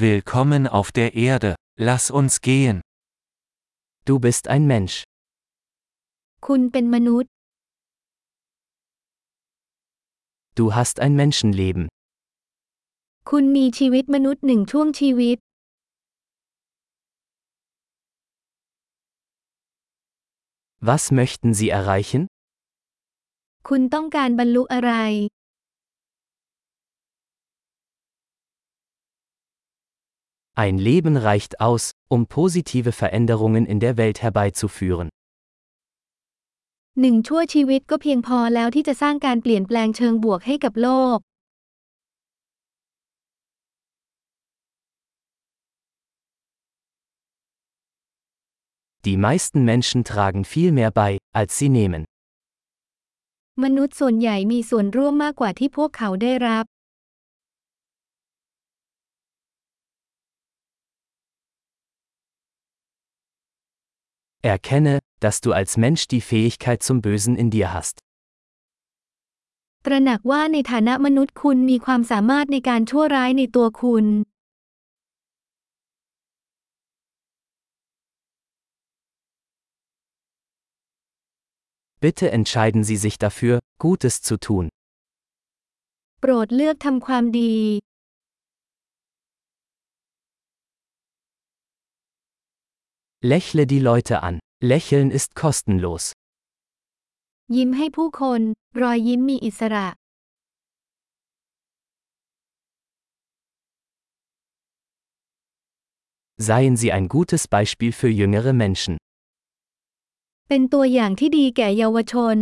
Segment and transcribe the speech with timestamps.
[0.00, 2.79] Willkommen auf der Erde, lass uns gehen.
[4.05, 5.03] Du bist ein Mensch.
[6.47, 7.31] คุณเป็นมนุษย์
[10.59, 11.83] Du hast ein Menschenleben.
[13.29, 15.37] คุณมีชีวิตมนุษย์หนึ่งช่วงชีวิต
[20.89, 22.21] Was möchten Sie erreichen?
[23.67, 24.93] คุณต้องการบรรลุอะไร
[30.64, 35.08] Ein Leben reicht aus, um positive Veränderungen in der Welt herbeizuführen.
[37.00, 41.18] หนึ่งชั่วชีวิตก็เพียงพอแล้วที่จะสร้างการเปลี่ยนแปลงเชิงบวกให้กับโลก
[49.06, 52.02] Die meisten Menschen tragen viel mehr bei, als sie nehmen.
[53.64, 56.64] มนุษย์ส่วนใหญ่มีส่วนร่วมมากกว่าที่พวกเขาได้รับ
[64.42, 67.96] Erkenne, dass du als Mensch die Fähigkeit zum Bösen in dir hast.
[69.84, 74.06] ตระหนักว่าในฐานะมนุษย์คุณมีความสามารถในการชั่วร้ายในตัวคุณ
[82.04, 84.64] Bitte entscheiden Sie sich dafür, Gutes zu tun.
[86.20, 87.54] โปรดเลือกทำความดี
[93.32, 94.38] Lächle die Leute an.
[94.62, 96.04] Lächeln ist kostenlos.
[97.56, 98.40] ยิ้มให้ผู้คน
[98.82, 99.86] รอยยิ้มมีอิสระ
[106.48, 108.94] Seien Sie ein gutes Beispiel für jüngere Menschen.
[110.48, 112.38] เป็นตัวอย่างที่ดีแก่เยาวชน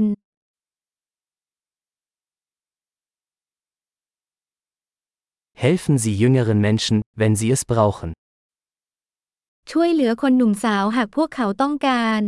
[5.65, 8.11] Helfen Sie jüngeren Menschen, wenn sie es brauchen.
[9.74, 12.22] ช่วยเหลือคนหนุ่มสาวหากพวกเขาต้องการ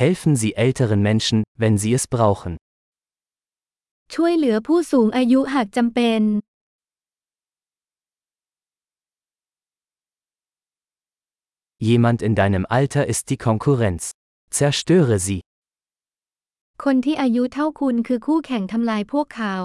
[0.00, 2.52] Helfen Sie älteren Menschen, wenn sie es brauchen.
[4.14, 6.22] ช่วยเหลือผู้สูงอายุหากจำเป็น
[11.88, 14.02] Jemand in deinem Alter ist die Konkurrenz.
[14.58, 15.40] Zerstöre sie.
[16.84, 19.56] คนที่อายุเท่าคุณคือคู่แข่งทำลายพวกเขา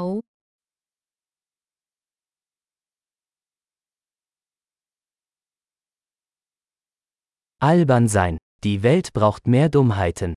[7.61, 8.35] Albern sein.
[8.65, 10.35] Die Welt braucht mehr Dummheiten.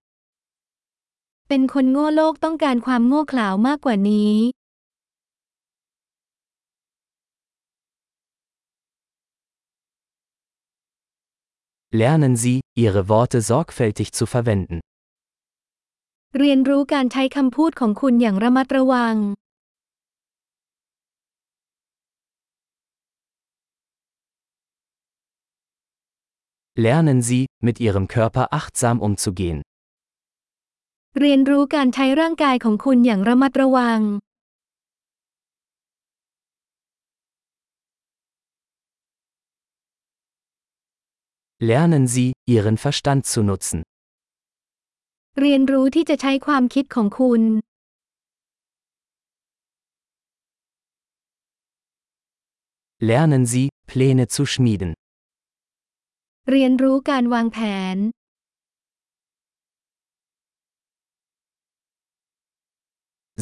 [1.50, 4.34] เป็นคนโง่โลกต้องการความโง่เขลาวมากกว่านี้
[12.02, 14.78] Lernen Sie, Ihre Worte sorgfältig zu verwenden.
[16.38, 19.16] เรียนรู้การใช้คำพูดของคุณอย่างระมัดระวัง
[26.86, 29.60] Lernen Sie, mit Ihrem Körper achtsam umzugehen.
[31.20, 34.02] เรียนรู้การใช้ร่างกายของคุณอย่างระมัดระวัง
[41.70, 43.80] Lernen Sie, Ihren Verstand zu nutzen.
[45.40, 47.42] เรียนรู้ที่จะใช้ความคิดของคุณ
[53.10, 54.92] Lernen Sie, Pläne zu schmieden.
[56.53, 57.59] เรียนรู้การวางแผ
[57.95, 57.97] น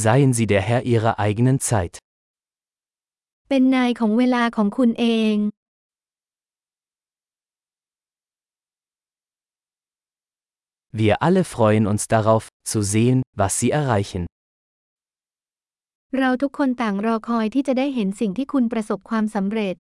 [0.04, 1.94] Seien Sie der Herr Ihrer eigenen Zeit.
[3.48, 5.36] เป็นนายของเวลาของคุณเอง
[11.00, 14.22] Wir alle freuen uns darauf, zu sehen, was Sie erreichen.
[16.18, 19.76] เราทุกคนต่างรอคอยที่จะได้เห็นสิ่งที่คุณประสบความสำเร็จ